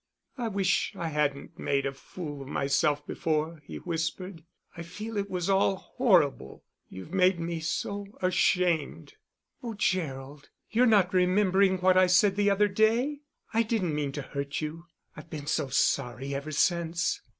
"I 0.35 0.47
wish 0.47 0.95
I 0.97 1.09
hadn't 1.09 1.59
made 1.59 1.85
a 1.85 1.91
fool 1.93 2.41
of 2.41 2.47
myself 2.47 3.05
before," 3.05 3.61
he 3.67 3.75
whispered. 3.77 4.43
"I 4.75 4.81
feel 4.81 5.15
it 5.15 5.29
was 5.29 5.47
all 5.47 5.75
horrible; 5.75 6.63
you've 6.89 7.13
made 7.13 7.39
me 7.39 7.59
so 7.59 8.07
ashamed." 8.19 9.13
"Oh, 9.61 9.75
Gerald, 9.75 10.49
you're 10.71 10.87
not 10.87 11.13
remembering 11.13 11.77
what 11.81 11.97
I 11.97 12.07
said 12.07 12.35
the 12.35 12.49
other 12.49 12.67
day? 12.67 13.19
I 13.53 13.61
didn't 13.61 13.93
mean 13.93 14.11
to 14.13 14.23
hurt 14.23 14.59
you. 14.59 14.87
I've 15.15 15.29
been 15.29 15.45
so 15.45 15.69
sorry 15.69 16.33
ever 16.33 16.51
since." 16.51 17.21